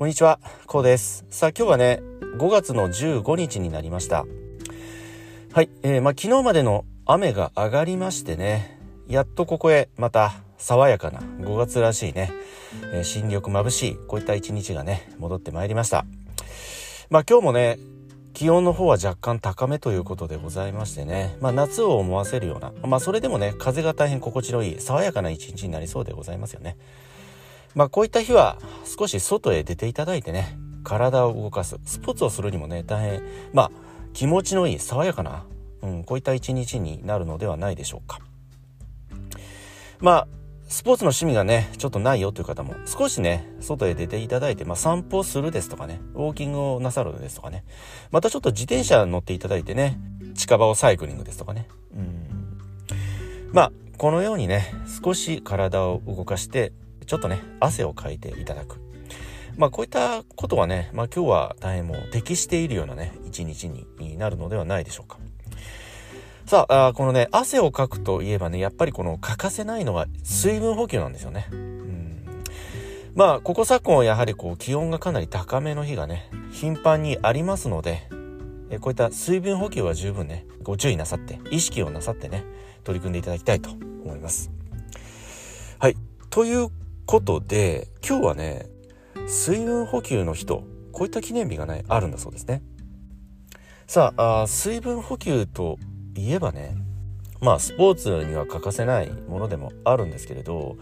[0.00, 1.26] こんにちは、こうです。
[1.28, 2.00] さあ今日はね、
[2.38, 4.24] 5月の15日になりました。
[5.52, 12.32] はい、えー、まあ昨日までの雨が上がりましてね、やっとここへまた爽やかな5月らしいね、
[12.94, 16.06] えー、新緑眩しい、こういった一日がね、戻ってまいりました。
[17.10, 17.78] まあ今日もね、
[18.32, 26.78] 気温の方は若干高めということでございましてね、まあ夏を思わせるような、まあそれでもね、風が大変心地のいい、爽やかな一日になりそうでございますよね。
[27.74, 33.70] まあこういった日は少し外へ出ていただいてね、体を動かす、スポーツをするにもね、大変、まあ
[34.12, 35.44] 気持ちのいい、爽やかな、
[35.82, 38.20] うん、こういった一日になるのではないでしょうか。
[40.00, 40.28] まあ、
[40.68, 47.64] スポーツの趣味がね、ちょっとないよという方も、少しね、外へ出ていただいて、まあ散歩するですとかね、ウォーキングをなさるですとかね、
[48.10, 49.98] またちょっと自転車乗っていただいてね、
[50.34, 52.60] 近場をサイクリングですとかね、うん。
[53.52, 54.72] まあ、このようにね、
[55.04, 56.72] 少し体を動かして、
[57.10, 58.76] ちょっとね、汗をかいていただく。
[59.56, 65.18] まあこういったことはね、まあ今日は大変もう適しているようなね、一日になるのではないでしょうか。
[66.46, 71.48] さああ、このね、汗をかくといえばね、やっぱりこの欠かせないのが水分補給なんですよね。
[71.50, 72.24] うん、
[73.16, 78.06] まあ、ここ昨今はやはりこう気温がかなり高めの日がね、頻繁にありますので、
[78.70, 82.44] えこういった水分補給は十分ね、ご注意なさって、意識をなさってね、
[82.84, 84.52] 取り組んでいただきたいと思います。
[85.80, 85.96] はい。
[86.30, 86.68] という
[87.10, 88.66] ことで、今日はね、
[89.26, 92.62] 水分補給の日と、こういった記念日がね、あるんだそうですね。
[93.88, 95.76] さあ、あ水分補給と
[96.14, 96.76] いえばね、
[97.40, 100.76] まあ、スポーツには欠かせないものでもあるんですけれど、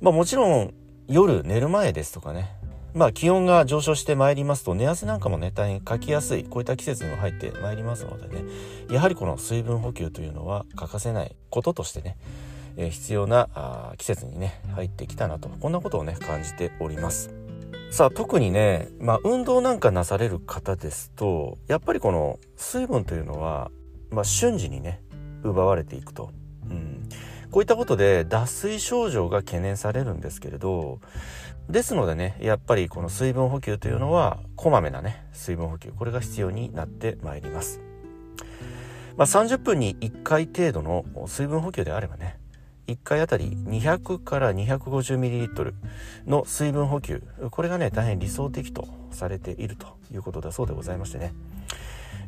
[0.00, 0.72] まあもちろん
[1.08, 2.52] 夜寝る前ですとかね、
[2.94, 8.44] まあ気温が上昇してまいりますと寝汗なんかもね大変かきやすいこういった季節にも入ってまいりますのでね
[8.88, 12.16] やはりこの水分補給というのは欠かせないこととしてね
[12.76, 15.48] えー、必要なあ季節にね入ってきたなと。
[15.48, 17.34] こんなことをね感じております。
[17.92, 23.70] さあ特にね、まあ、運動なんかなされる方ですとやっぱりこの水分というのは、
[24.10, 25.02] まあ、瞬時にね
[25.42, 26.30] 奪われていくと、
[26.70, 27.06] うん、
[27.50, 31.00] こういったことで脱水症状が懸念されるんですけれど
[31.68, 37.80] ですのでねやっぱりこの水分補給というのはこまめなね水分補給これが必要になってまいります。
[39.18, 42.38] まあ、30分に1回程度の水分補給であればね
[42.92, 45.74] 1回あたり200から 250ml
[46.26, 47.22] の水分補給。
[47.50, 51.32] これがね大変理想的とされているということだそうでございましてね。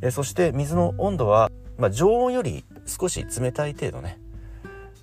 [0.02, 4.18] えそして水の温度は、まあ、常温より少し冷たい程度ね。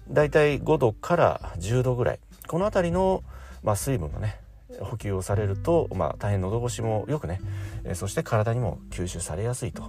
[0.10, 2.20] だいたい5度から10度ぐらい。
[2.48, 3.24] この辺りの、
[3.64, 4.40] まあ、水分のね
[4.80, 7.40] 補給をされると、まあ、大変喉越しもよくね。
[7.86, 9.84] えそして体にも吸収されやすいと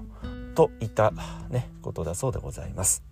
[0.55, 1.13] といった
[1.51, 3.12] ねことだそうでございます。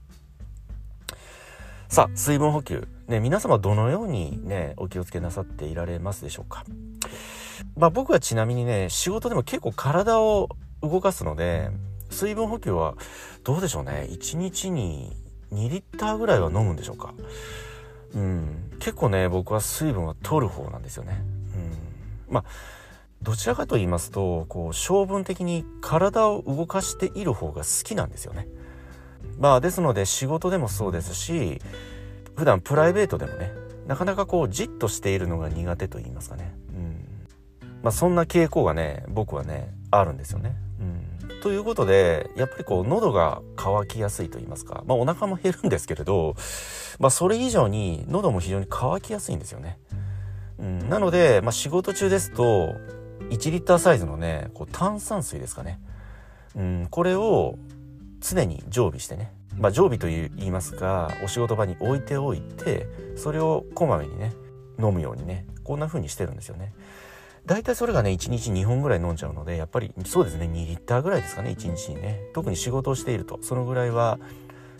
[1.90, 2.86] さあ、水分補給。
[3.08, 6.64] ね、皆様どのようにね、お気をつけなさっていられますでしょうか？
[7.76, 10.50] まあ僕はちなみにね、仕事でも結構体を
[10.82, 11.68] 動かすので、
[12.08, 12.94] 水分補給は
[13.42, 15.16] どうでしょうね？1日に
[15.52, 17.12] 2リッターぐらいは飲むんでしょうか？
[18.14, 18.70] うん。
[18.78, 21.20] 結構ね、僕は水分は取る方なんですよね。
[22.28, 22.32] うん。
[22.32, 22.50] まあ、
[23.20, 28.46] どちらかと言いますと、こう、性分的に体を動かしている方が好きなんですよね。
[29.40, 31.60] まあですので仕事でもそうですし
[32.36, 33.52] 普段プライベートでもね
[33.86, 37.06] なかなかこうじっとしているのが苦手と言いますかね、うん。
[37.82, 40.54] まあ、そんな傾向がね僕はねあるんですよね。
[40.78, 46.36] うん、ということでやっぱりこう喉が渇きやすいと言いますか、まあ、お腹も減るんですけれど、
[46.98, 49.78] まあ、それ以上に喉も非常に渇きやすいんですよね。
[50.58, 52.76] うん、なので、まあ、仕事中ですと
[53.30, 55.80] 1リッターサイズのねこう炭酸水ですかね、
[56.54, 57.58] うん、これを
[58.20, 62.86] 常に常備してね、まあ、常備と言いますかお仕事場に置いておいて
[63.16, 64.32] それをこまめにね
[64.78, 66.72] 飲むようにねこんな風にしてるんですよね。
[67.46, 74.18] 大体それがね1日2本ぐらい飲んじゃうのでやっぱりそうですね2リッターぐらいですかね1日にね特に仕事をしているとそのぐらいは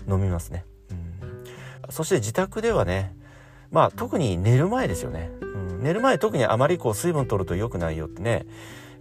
[0.09, 0.65] 飲みますね。
[1.89, 3.17] そして自宅ではね
[3.71, 5.31] まあ特に寝る前ですよね。
[5.41, 8.47] うん、寝る前特にあまりこう水分取ると良くないよってね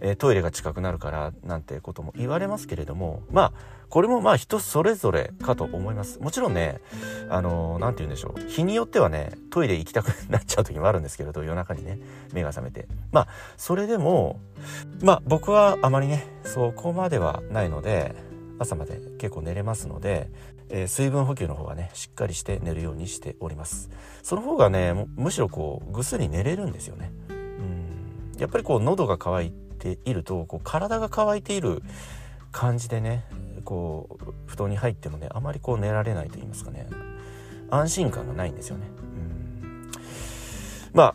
[0.00, 3.52] えトイレが近くなるからなんてことも言われますけれどもまあ
[3.90, 6.20] これもまあ人それぞれかと思います。
[6.20, 6.80] もちろんね
[7.28, 8.48] あの何、ー、て言うんでしょう。
[8.48, 11.98] 日によってはねトイレ行きたくなっちゃう時もあるんですけれど夜中にね
[12.32, 12.86] 目が覚めて。
[13.10, 14.40] まあそれでも
[15.02, 18.14] まあ僕はあまりねそこまではないので
[18.60, 20.30] 朝まで結構寝れますので、
[20.68, 23.90] えー、水分補給の方はねしっかりして寝るようにしております。
[24.22, 27.10] その方がねむしろこうぐっすり寝れるんですよね。
[27.28, 28.38] うん。
[28.38, 31.82] やっぱりこう喉が渇いているとこう体が乾いている
[32.52, 33.24] 感じでね
[33.70, 36.88] こう布団に入ってもねあまりこう寝られないと言いますかね。
[37.70, 38.88] 安心感がないんですよね。
[38.98, 39.90] うん。
[40.92, 41.14] ま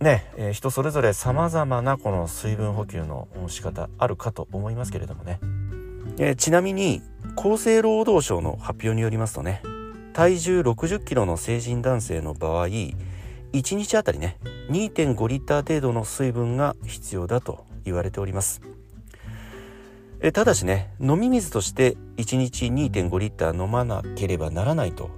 [0.00, 5.38] あね、えー、人それぞれ様々なこの水分補給の仕方あるかと思いますけれどもね、
[6.18, 7.02] えー、ちなみに
[7.36, 9.62] 厚生労働省の発表によりますとね
[10.12, 12.96] 体重60キロの成人男性の場合1
[13.52, 14.38] 日あたりね
[14.70, 18.71] 2.5リッター程度の水分が必要だと言われております。
[20.24, 25.10] えただしね飲み水として1日2.5リッター飲まなければならないと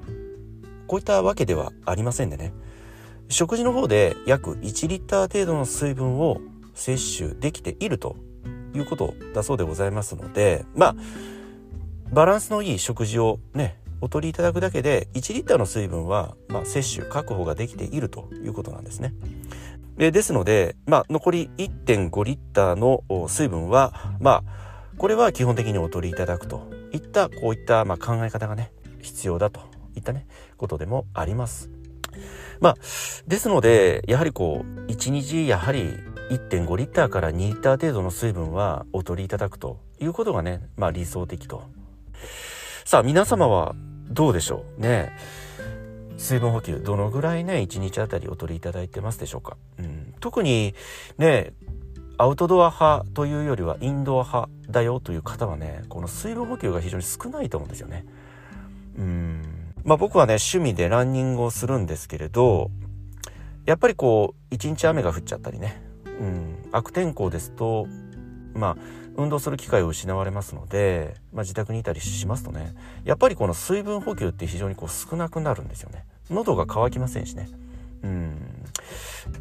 [0.86, 2.54] こういったわけではありませんでね
[3.28, 6.38] 食事の方で約1リッター程度の水分を
[6.74, 8.16] 摂取できていると
[8.74, 10.96] いうことだそうでございますのでまあ
[12.10, 19.14] バランスのいい食事をねお取りいただくだけで1リッターの水分は、まあ、摂取確保ができているということなんですね。
[19.96, 24.63] でですので、まあ、残り1.5リッターの水分はまあ
[24.98, 26.72] これは基本的にお取りいただくと。
[26.92, 28.70] いったこういった、まあ、考え方がね
[29.02, 29.62] 必要だと
[29.96, 31.68] いったねことでもあります。
[32.60, 32.76] まあ
[33.26, 35.90] ですのでやはりこう1日やはり
[36.30, 41.64] 1.5リッターから2リッター程度の水分はお取りいただくということがね、まあ、理想的と。
[42.84, 43.74] さあ皆様は
[44.08, 44.80] どうでしょう？
[44.80, 45.10] ね。
[46.16, 50.74] 水分補給どのぐらいね1日あたりお取りいただいてますでしょうか、うん、特に
[51.18, 51.52] ね
[52.16, 58.04] アウトドア派というよりはインドア派だよという方はねこの水分補給が非常に少ないと思うんですよね。
[58.96, 59.42] うん。
[59.84, 62.70] まあ僕はね趣味でランニングをするんですけれど
[63.66, 65.82] やっぱりこう一日雨が降っちゃったりね。
[66.20, 66.68] うん。
[66.72, 67.86] 悪天候ですと
[68.54, 68.76] まあ
[69.16, 72.74] 運動する機会を失われますので、まあ、自宅にいたりしますとね。
[73.04, 76.04] やっぱりこの水分補給って非常にこう少なくなるんですよね。
[76.30, 77.48] 喉が渇きませんしね。
[78.04, 78.64] うん。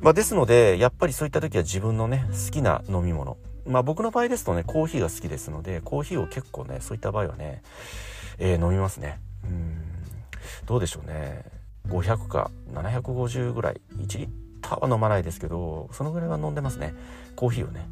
[0.02, 3.38] まあ、ですのでやっぱりそういった時は自分のね好きな飲み物。
[3.66, 7.62] まあ僕の場合ですとねコーヒーが好きですのでコーヒーを結構ねそういった場合はね、
[8.40, 9.20] えー、飲みますね。
[9.44, 9.78] うん。
[10.66, 11.44] どうでしょうね。
[11.90, 13.82] 500か750ぐらい。
[13.98, 14.30] 1リッ
[14.62, 16.94] ターは飲まないですけどそのぐらいは飲んでますね。
[17.36, 17.86] コーヒーをね。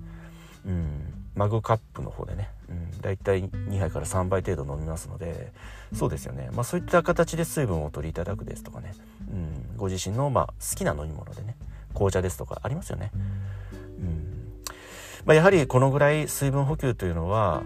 [0.65, 1.20] うん。
[1.36, 5.54] マグカップの方でね、うん、だいたい2杯から3杯程度飲みますので。
[5.94, 8.95] そうですよね、まあ、そういった形で水分をお取りいただくですとかね、
[9.30, 11.57] うん、ご自身のま好きな飲み物でね。
[11.94, 13.12] 紅茶ですとかありますよね。
[13.13, 14.62] うん。
[15.25, 17.63] まあ、やはりこのぐらい水分補給というのは、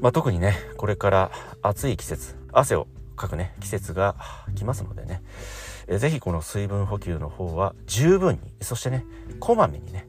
[0.00, 1.30] まあ、特にねこれから
[1.62, 2.86] 暑い季節汗を
[3.16, 4.16] かくね季節が
[4.54, 5.22] 来ますのでね。
[5.88, 9.04] 是非この水分補給の方は十分にそしてね
[9.38, 10.08] こまめにね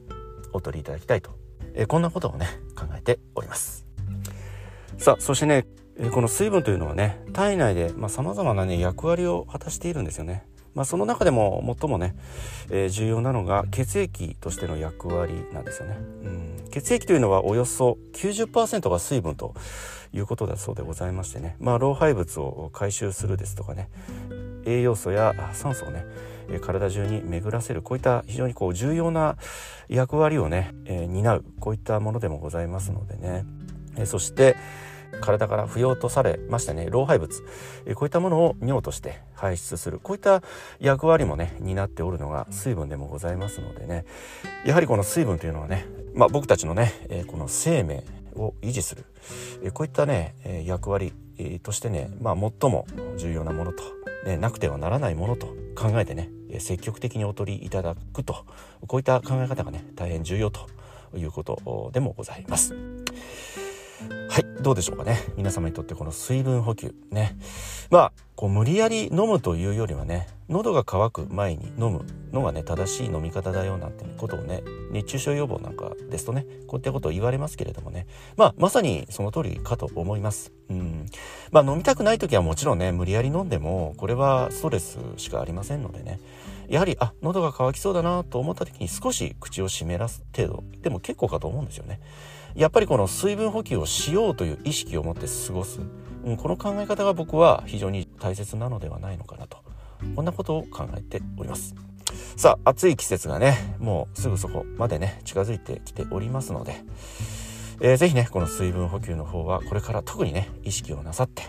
[0.52, 1.30] お取りいただきたいと。
[1.74, 2.48] えこんなことをね
[2.78, 3.86] 考えております。
[4.98, 5.66] さあそしてね
[6.12, 10.46] この水分というのはね体内でさまざ、まなね役割を果たしているんですよね。
[10.74, 12.14] まあ、その中でも最もね、
[12.70, 19.54] えー、重要なのが血液としての役割なんですよね、うん、血液というのはおよそ90%が水分と
[20.12, 23.88] いうことだそうでございましてね、まあ、老廃物を回収するですとかね。
[24.66, 26.04] 栄養素や酸素をね
[26.60, 29.36] 体中に巡らせるこういった非常にこう重要な
[29.88, 33.44] 役割をね、えー、担うこういったものでもございますのでね、
[33.96, 34.56] えー、そして
[35.20, 37.42] 体から不要とされましたね老廃物、
[37.86, 40.42] えー、こういったものを尿として排出するこういった
[40.80, 44.04] 役割もね担っておるのが水分でもございますのでね。
[44.64, 48.04] やはりこの水分というのはね、まあ、僕たちのね、えこの生命
[48.34, 49.04] を維持する、
[49.62, 51.12] えこういったね、え役割、
[51.62, 52.86] としてね、まあ、最も
[53.16, 53.82] 重要なものと、
[54.26, 55.46] ね、なくてはならないものと
[55.76, 58.44] 考えてね積極的にお取りいただくと
[58.86, 60.66] こういった考え方がね大変重要と
[61.16, 62.74] いうことでもございます。
[64.28, 65.18] はいどうでしょうかね。
[65.36, 67.36] 皆様にとってこの水分補給ね。
[67.90, 74.62] まあこう無理やり飲むというよりはね喉が渇く前に飲むのがね正しい飲み方だよなんてことをね
[74.92, 78.06] 熱中症予防なんかですとねこういったことを言われますけれどもね。
[78.36, 80.52] まあまさにその通りかと思います。
[80.70, 81.06] うん。
[81.50, 86.20] まあ飲みたくない時はもちろんね無理やり飲んでもこれはストレスしかありませんのでね。
[86.68, 91.98] やはりあ喉が渇きそうだなと思った時に少し口を湿らす程度でも結構かと思うんですよね。
[92.54, 95.80] やっぱりこの水分補給をしようという意識を持って過ごす、
[96.24, 99.58] うん、この考え方が僕は非常に大切なのではないのかなと。
[100.14, 101.74] こんなことを考えております。
[102.36, 106.76] さあ暑い季節がねもうすぐそこまでね近づいてきておりますので、
[107.80, 111.42] えー、ぜひねこの水分補給の方はこれから特にね意識をなさって、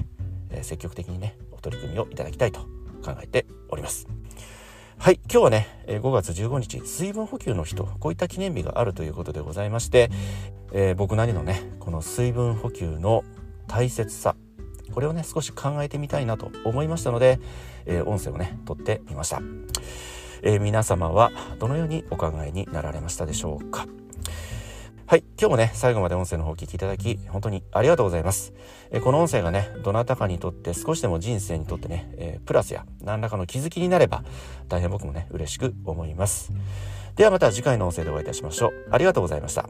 [0.50, 2.62] えー、積極的にねお取り組みをいただきたいと
[3.04, 4.08] 考えております。
[5.02, 10.12] はい、今日はね、5月15日、水分補給の日と、こういった記念日があるということでございまして、
[10.74, 13.24] えー、僕なりのね、この水分補給の
[13.66, 14.36] 大切さ、
[14.92, 17.40] これをね、少し考えてみたいなと思いましたので、
[17.86, 19.42] えー、音声をね、撮ってみました。
[20.42, 23.88] えー、皆様はどのようにお考えになられましたでしょうか。
[25.10, 25.24] はい。
[25.40, 28.54] 今日もね、最後まで音声の方をお聞きいただき、本当にありがとうございます。
[28.92, 34.24] えこの音声がね、どなたかにとって少しでも人生にとってね、え、プラスや何らかの気づきになれば、
[34.68, 36.54] 大変僕もね、嬉しく思います。
[37.16, 38.72] ではまた次回の音声でお会いいたしましょう。
[38.92, 39.68] ありがとうございました。